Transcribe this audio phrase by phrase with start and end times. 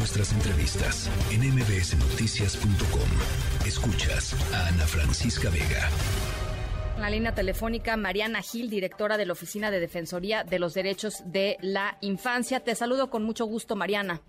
[0.00, 3.66] nuestras entrevistas en mbsnoticias.com.
[3.66, 5.90] Escuchas a Ana Francisca Vega.
[6.96, 11.22] En la línea telefónica, Mariana Gil, directora de la Oficina de Defensoría de los Derechos
[11.26, 12.60] de la Infancia.
[12.60, 14.22] Te saludo con mucho gusto, Mariana.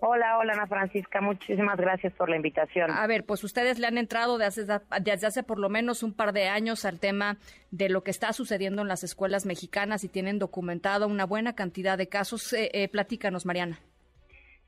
[0.00, 2.90] Hola, hola Ana Francisca, muchísimas gracias por la invitación.
[2.90, 6.34] A ver, pues ustedes le han entrado desde hace, hace por lo menos un par
[6.34, 7.38] de años al tema
[7.70, 11.96] de lo que está sucediendo en las escuelas mexicanas y tienen documentado una buena cantidad
[11.96, 12.52] de casos.
[12.52, 13.80] Eh, eh, platícanos, Mariana.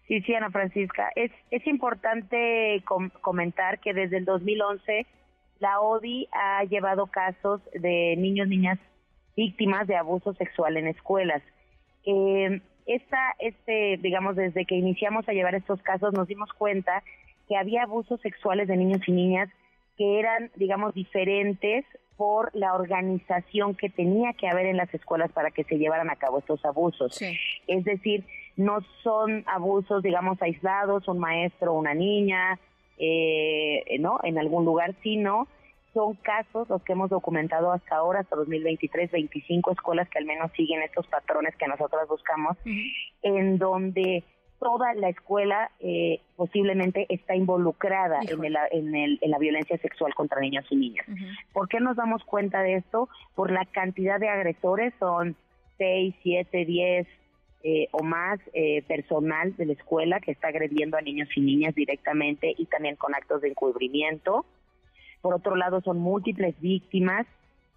[0.09, 1.11] Sí, sí, Ana Francisca.
[1.15, 2.83] Es, es importante
[3.21, 5.07] comentar que desde el 2011
[5.61, 8.79] la ODI ha llevado casos de niños, niñas
[9.37, 11.43] víctimas de abuso sexual en escuelas.
[12.05, 17.03] Eh, esta, este, digamos, desde que iniciamos a llevar estos casos, nos dimos cuenta
[17.47, 19.51] que había abusos sexuales de niños y niñas
[19.99, 21.85] que eran, digamos, diferentes
[22.17, 26.17] por la organización que tenía que haber en las escuelas para que se llevaran a
[26.17, 27.21] cabo estos abusos.
[27.67, 28.25] Es decir,
[28.59, 32.59] no son abusos, digamos, aislados, un maestro, una niña,
[32.99, 34.19] eh, ¿no?
[34.25, 35.47] En algún lugar, sino
[35.95, 40.51] son casos los que hemos documentado hasta ahora, hasta 2023, 25 escuelas que al menos
[40.57, 42.57] siguen estos patrones que nosotros buscamos,
[43.23, 44.25] en donde
[44.59, 50.15] toda la escuela eh, posiblemente está involucrada en, el, en, el, en, la violencia sexual
[50.15, 51.07] contra niños y niñas.
[51.53, 53.09] ¿Por qué nos damos cuenta de esto?
[53.37, 55.37] Por la cantidad de agresores, son
[55.79, 57.07] 6, 7, 10
[57.91, 62.55] o más eh, personal de la escuela que está agrediendo a niños y niñas directamente
[62.57, 64.47] y también con actos de encubrimiento
[65.21, 67.27] por otro lado son múltiples víctimas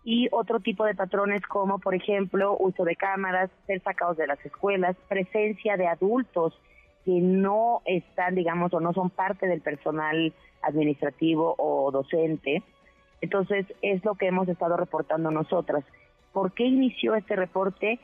[0.03, 4.43] y otro tipo de patrones como, por ejemplo, uso de cámaras, ser sacados de las
[4.45, 6.59] escuelas, presencia de adultos
[7.05, 12.63] que no están, digamos, o no son parte del personal administrativo o docente.
[13.21, 15.83] Entonces, es lo que hemos estado reportando nosotras.
[16.31, 17.99] ¿Por qué inició este reporte?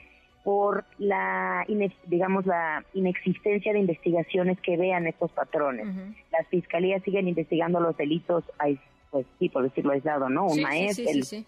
[0.48, 1.66] Por la,
[2.06, 5.88] digamos, la inexistencia de investigaciones que vean estos patrones.
[6.32, 8.46] Las fiscalías siguen investigando los delitos
[9.12, 10.46] pues sí, por decirlo aislado, ¿no?
[10.46, 11.44] Un maestro,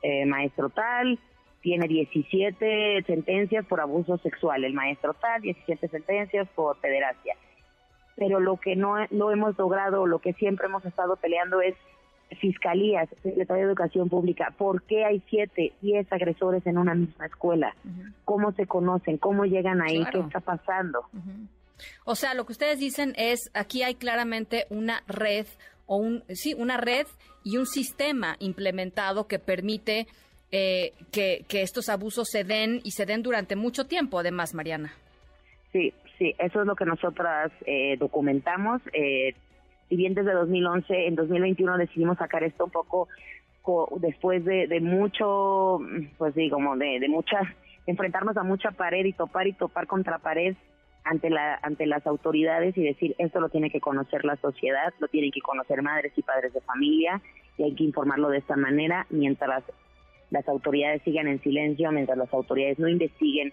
[0.00, 1.18] eh, maestro tal,
[1.60, 7.36] tiene 17 sentencias por abuso sexual, el maestro tal, 17 sentencias por pederastia.
[8.16, 11.74] Pero lo que no, no hemos logrado, lo que siempre hemos estado peleando es
[12.40, 17.74] fiscalías, Secretaría de Educación Pública, ¿por qué hay siete, diez agresores en una misma escuela?
[18.24, 19.18] ¿Cómo se conocen?
[19.18, 20.04] ¿Cómo llegan ahí?
[20.12, 21.00] ¿Qué está pasando?
[22.04, 25.46] O sea, lo que ustedes dicen es, aquí hay claramente una red,
[25.86, 27.06] o un, sí, una red
[27.44, 30.06] y un sistema implementado que permite
[30.50, 34.92] eh, que, estos abusos se den y se den durante mucho tiempo, además, Mariana.
[35.72, 38.80] Sí, sí, eso es lo que nosotras eh, documentamos.
[38.92, 39.34] Eh,
[39.88, 43.08] si bien desde 2011, en 2021 decidimos sacar esto un poco
[43.96, 45.78] después de, de mucho,
[46.16, 47.40] pues sí, como de, de mucha,
[47.86, 50.56] enfrentarnos a mucha pared y topar y topar contra pared
[51.04, 55.08] ante la ante las autoridades y decir esto lo tiene que conocer la sociedad, lo
[55.08, 57.20] tienen que conocer madres y padres de familia
[57.56, 59.64] y hay que informarlo de esta manera mientras
[60.30, 63.52] las autoridades sigan en silencio, mientras las autoridades no investiguen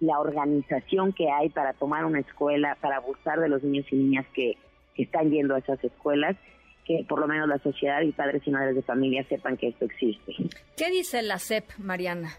[0.00, 4.26] la organización que hay para tomar una escuela, para abusar de los niños y niñas
[4.34, 4.56] que,
[5.02, 6.36] están yendo a esas escuelas,
[6.84, 9.84] que por lo menos la sociedad y padres y madres de familia sepan que esto
[9.84, 10.34] existe.
[10.76, 12.30] ¿Qué dice la CEP, Mariana?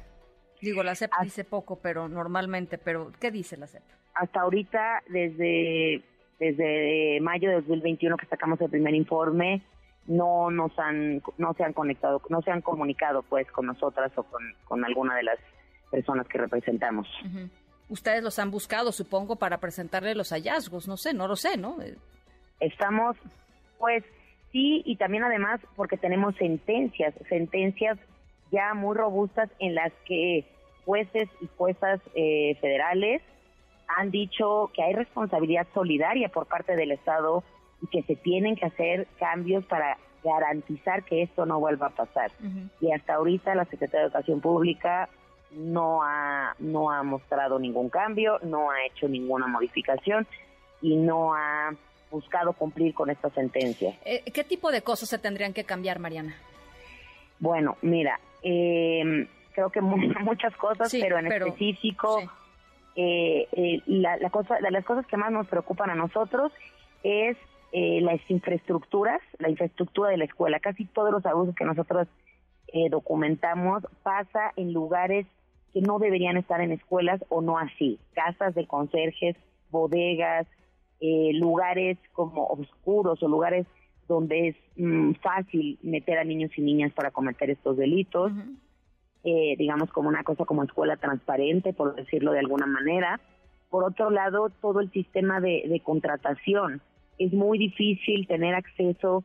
[0.61, 3.83] Digo, la CEP dice poco, pero normalmente, pero ¿qué dice la CEP?
[4.13, 6.03] hasta ahorita, desde,
[6.39, 9.61] desde mayo de 2021 que sacamos el primer informe,
[10.07, 14.25] no nos han, no se han conectado, no se han comunicado pues con nosotras o
[14.65, 15.39] con, alguna de las
[15.89, 17.07] personas que representamos.
[17.89, 21.77] Ustedes los han buscado, supongo, para presentarle los hallazgos, no sé, no lo sé, ¿no?
[22.61, 23.17] Estamos,
[23.77, 24.03] pues
[24.51, 27.97] sí, y también además porque tenemos sentencias, sentencias
[28.51, 30.45] ya muy robustas en las que
[30.85, 33.21] jueces y juezas eh, federales
[33.97, 37.43] han dicho que hay responsabilidad solidaria por parte del Estado
[37.81, 42.31] y que se tienen que hacer cambios para garantizar que esto no vuelva a pasar.
[42.79, 45.09] Y hasta ahorita la Secretaría de Educación Pública
[45.51, 50.27] no ha, no ha mostrado ningún cambio, no ha hecho ninguna modificación
[50.81, 51.71] y no ha
[52.11, 53.97] buscado cumplir con esta sentencia.
[54.05, 56.35] Eh, ¿Qué tipo de cosas se tendrían que cambiar, Mariana?
[57.39, 62.21] Bueno, mira, eh, creo que muchas cosas, pero en específico
[62.95, 66.51] eh, eh, la, cosa, de las cosas que más nos preocupan a nosotros
[67.03, 67.37] es
[67.71, 70.59] eh, las infraestructuras, la infraestructura de la escuela.
[70.59, 72.07] Casi todos los abusos que nosotros
[72.67, 75.25] eh, documentamos pasa en lugares
[75.73, 77.97] que no deberían estar en escuelas o no así.
[78.13, 79.37] Casas de conserjes,
[79.69, 80.47] bodegas,
[81.01, 83.65] lugares como oscuros o lugares
[84.07, 88.31] donde es mm, fácil meter a niños y niñas para cometer estos delitos
[89.23, 93.19] eh, digamos, como una cosa como escuela transparente, por decirlo de alguna manera.
[93.69, 96.81] Por otro lado, todo el sistema de, de contratación.
[97.19, 99.23] Es muy difícil tener acceso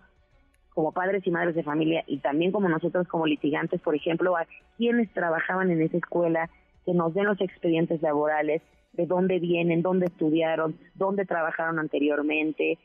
[0.74, 4.46] como padres y madres de familia y también como nosotros como litigantes, por ejemplo, a
[4.76, 6.50] quienes trabajaban en esa escuela,
[6.84, 8.60] que nos den los expedientes laborales,
[8.96, 12.78] de dónde vienen, dónde estudiaron, dónde trabajaron anteriormente.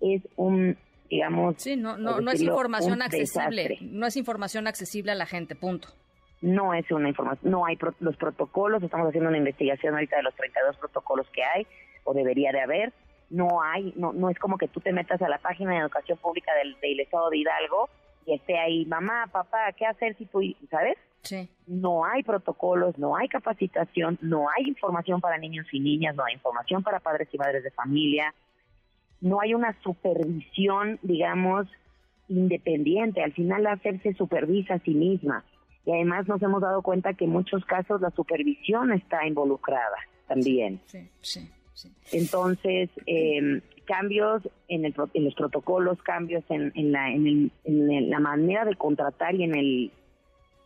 [0.00, 0.76] Es un,
[1.10, 1.56] digamos...
[1.58, 5.88] Sí, no, no, no es información accesible, no es información accesible a la gente, punto.
[6.42, 10.34] No es una información, no hay los protocolos, estamos haciendo una investigación ahorita de los
[10.34, 11.66] 32 protocolos que hay,
[12.04, 12.92] o debería de haber,
[13.30, 16.18] no hay, no, no es como que tú te metas a la página de educación
[16.18, 17.88] pública del, del Estado de Hidalgo
[18.26, 20.40] y esté ahí, mamá, papá, ¿qué hacer si tú,
[20.70, 20.96] sabes?
[21.26, 21.48] Sí.
[21.66, 26.34] No hay protocolos, no hay capacitación, no hay información para niños y niñas, no hay
[26.34, 28.34] información para padres y madres de familia,
[29.20, 31.66] no hay una supervisión, digamos,
[32.28, 33.22] independiente.
[33.22, 35.44] Al final la SEP se supervisa a sí misma.
[35.84, 39.96] Y además nos hemos dado cuenta que en muchos casos la supervisión está involucrada
[40.26, 40.80] también.
[40.86, 41.50] Sí, sí.
[42.12, 47.50] Entonces, eh, cambios en, el, en, los protocolos, cambios en, la, en,
[48.10, 49.92] la manera de contratar y en, el,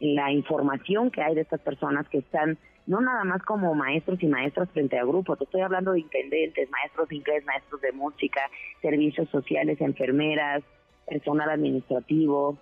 [0.01, 4.27] la información que hay de estas personas que están no nada más como maestros y
[4.27, 8.41] maestras frente a grupos, te estoy hablando de intendentes, maestros de inglés, maestros de música,
[8.83, 10.65] servicios sociales, enfermeras,
[11.07, 12.59] personal administrativo,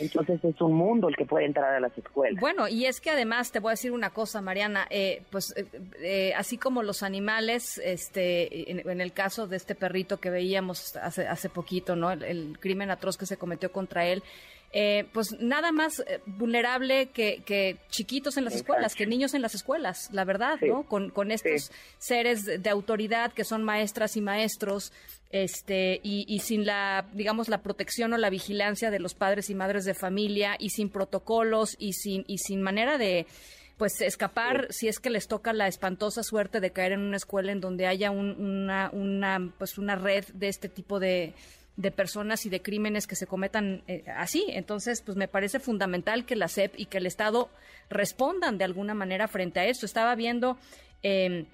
[0.00, 2.40] entonces es un mundo el que puede entrar a las escuelas.
[2.40, 5.66] Bueno, y es que además te voy a decir una cosa, Mariana, eh, pues eh,
[6.00, 11.26] eh, así como los animales, este, en, el caso de este perrito que veíamos hace,
[11.28, 12.10] hace poquito, ¿no?
[12.10, 14.22] el crimen atroz que se cometió contra él,
[14.72, 19.54] eh, pues nada más eh, vulnerable que, chiquitos en las escuelas, que niños en las
[19.54, 20.84] escuelas, la verdad, ¿no?
[20.84, 24.92] Con, con estos seres de autoridad que son maestras y maestros,
[25.30, 29.54] este, y, y, sin la, digamos, la protección o la vigilancia de los padres y
[29.54, 33.26] madres de familia, y sin protocolos, y sin, y sin manera de
[33.76, 37.50] pues escapar si es que les toca la espantosa suerte de caer en una escuela
[37.50, 41.32] en donde haya una, una, pues una red de este tipo de,
[41.80, 44.44] de personas y de crímenes que se cometan eh, así.
[44.48, 47.48] Entonces, pues me parece fundamental que la SEP y que el Estado
[47.88, 49.86] respondan de alguna manera frente a esto.
[49.86, 50.58] Estaba viendo...
[51.02, 51.46] Eh,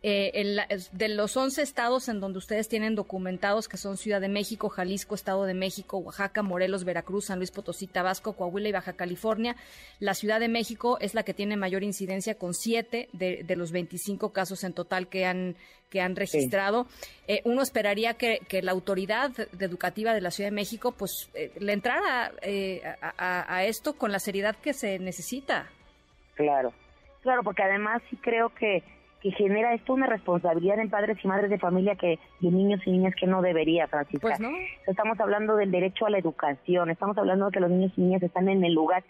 [0.00, 0.56] eh,
[0.92, 5.16] de los 11 estados en donde ustedes tienen documentados, que son Ciudad de México, Jalisco,
[5.16, 9.56] Estado de México, Oaxaca, Morelos, Veracruz, San Luis Potosí, Tabasco, Coahuila y Baja California,
[9.98, 14.32] la Ciudad de México es la que tiene mayor incidencia con 7 de, los 25
[14.32, 15.56] casos en total que han,
[15.90, 16.86] que han registrado.
[17.26, 21.72] Eh, uno esperaría que, la autoridad educativa de la Ciudad de México pues eh, le
[21.72, 22.32] entrara
[23.16, 25.66] a, a esto con la seriedad que se necesita.
[26.34, 26.72] Claro,
[27.22, 28.84] claro, porque además sí creo que
[29.20, 32.92] que genera esto una responsabilidad en padres y madres de familia que de niños y
[32.92, 34.28] niñas que no debería, Francisca.
[34.28, 34.50] Pues no.
[34.86, 38.22] Estamos hablando del derecho a la educación, estamos hablando de que los niños y niñas
[38.22, 39.02] están en el lugar,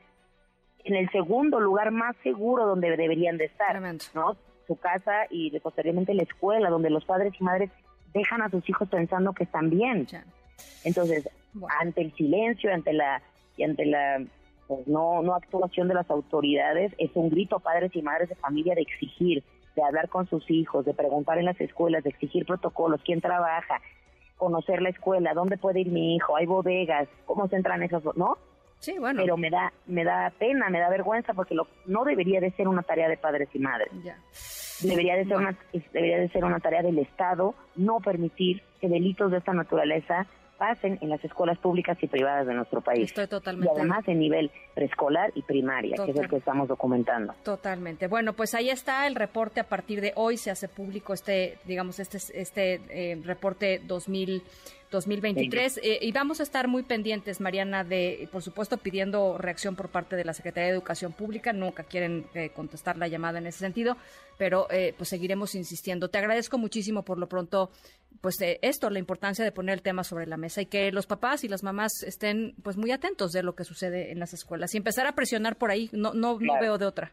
[0.84, 3.80] en el segundo lugar más seguro donde deberían de estar,
[4.14, 4.36] ¿no?
[4.66, 7.70] Su casa y posteriormente la escuela, donde los padres y madres
[8.14, 10.06] dejan a sus hijos pensando que están bien.
[10.84, 11.28] Entonces,
[11.80, 13.22] ante el silencio, ante la
[13.56, 14.22] y ante la
[14.66, 18.34] pues, no no actuación de las autoridades, es un grito a padres y madres de
[18.36, 19.42] familia de exigir
[19.78, 23.80] de hablar con sus hijos, de preguntar en las escuelas, de exigir protocolos, quién trabaja,
[24.36, 28.38] conocer la escuela, dónde puede ir mi hijo, hay bodegas, cómo se entran esos, ¿no?
[28.80, 29.22] Sí, bueno.
[29.22, 32.68] Pero me da me da pena, me da vergüenza porque lo, no debería de ser
[32.68, 33.90] una tarea de padres y madres.
[34.02, 34.16] Ya.
[34.82, 35.56] Debería de ser una
[35.92, 40.26] debería de ser una tarea del Estado no permitir que delitos de esta naturaleza
[40.58, 43.04] pasen en las escuelas públicas y privadas de nuestro país.
[43.04, 43.72] Estoy totalmente.
[43.72, 47.34] Y además en nivel preescolar y primaria, que es el que estamos documentando.
[47.44, 48.08] Totalmente.
[48.08, 49.60] Bueno, pues ahí está el reporte.
[49.60, 54.42] A partir de hoy se hace público este, digamos, este, este eh, reporte 2000.
[54.90, 55.80] 2023.
[55.82, 60.16] Eh, y vamos a estar muy pendientes, Mariana, de, por supuesto, pidiendo reacción por parte
[60.16, 61.52] de la Secretaría de Educación Pública.
[61.52, 63.96] Nunca quieren eh, contestar la llamada en ese sentido,
[64.38, 66.08] pero pues seguiremos insistiendo.
[66.08, 67.70] Te agradezco muchísimo por lo pronto
[68.20, 71.44] pues esto, la importancia de poner el tema sobre la mesa y que los papás
[71.44, 74.78] y las mamás estén pues muy atentos de lo que sucede en las escuelas y
[74.78, 77.12] empezar a presionar por ahí, no, no, no veo de otra.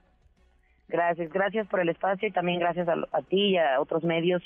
[0.88, 4.44] Gracias, gracias por el espacio y también gracias a, a ti y a otros medios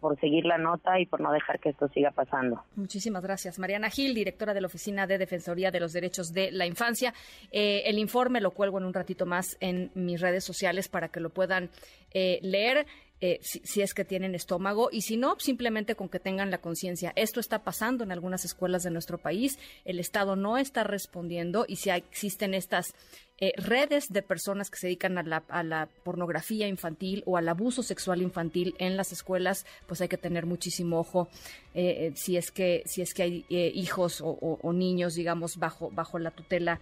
[0.00, 2.62] por, seguir la nota y por no dejar que esto siga pasando.
[2.76, 3.58] Muchísimas gracias.
[3.58, 7.14] Mariana Gil, directora de la Oficina de Defensoría de los Derechos de la Infancia.
[7.52, 11.20] Eh, el informe lo cuelgo en un ratito más en mis redes sociales para que
[11.20, 11.70] lo puedan
[12.12, 12.86] eh, leer.
[13.22, 17.14] Eh, si, es que tienen estómago y si no, simplemente con que tengan la conciencia.
[17.16, 21.76] Esto está pasando en algunas escuelas de nuestro país, el Estado no está respondiendo y
[21.76, 22.94] si existen estas
[23.38, 27.48] eh, redes de personas que se dedican a la, a la, pornografía infantil o al
[27.48, 31.28] abuso sexual infantil en las escuelas, pues hay que tener muchísimo ojo
[31.74, 36.30] eh, si es que si es que hay hijos o, niños, digamos, bajo bajo la
[36.30, 36.80] tutela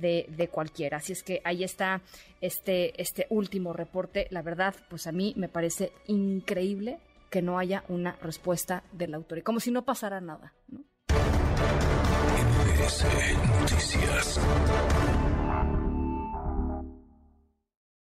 [0.00, 0.96] de, de, cualquiera.
[0.98, 2.02] Así es que ahí está
[2.40, 4.26] este este último reporte.
[4.30, 6.98] La verdad, pues a mí me parece increíble
[7.30, 10.52] que no haya una respuesta de la autoridad, como si no pasara nada.
[10.68, 10.84] ¿no?
[13.60, 14.40] Noticias.